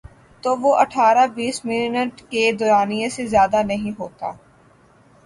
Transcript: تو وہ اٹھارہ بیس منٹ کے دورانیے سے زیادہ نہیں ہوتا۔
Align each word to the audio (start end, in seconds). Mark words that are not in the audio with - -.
تو 0.43 0.55
وہ 0.57 0.71
اٹھارہ 0.75 1.25
بیس 1.35 1.63
منٹ 1.65 2.21
کے 2.29 2.51
دورانیے 2.53 3.09
سے 3.09 3.25
زیادہ 3.27 3.61
نہیں 3.63 3.91
ہوتا۔ 3.99 4.31